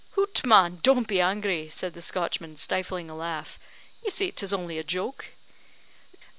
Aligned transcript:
"Hout, 0.15 0.43
man, 0.43 0.79
don't 0.81 1.07
be 1.07 1.21
angry," 1.21 1.69
said 1.69 1.93
the 1.93 2.01
Scotchman, 2.01 2.57
stifling 2.57 3.07
a 3.07 3.15
laugh; 3.15 3.59
"you 4.03 4.09
see 4.09 4.31
'tis 4.31 4.51
only 4.51 4.79
a 4.79 4.83
joke!" 4.83 5.27